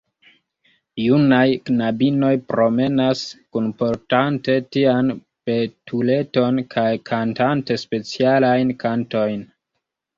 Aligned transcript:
Junaj 1.01 1.43
knabinoj 1.69 2.31
promenas, 2.53 3.21
kunportante 3.59 4.57
tian 4.79 5.15
betuleton 5.21 6.67
kaj 6.77 6.91
kantante 7.15 7.83
specialajn 7.87 8.79
kantojn. 8.87 9.43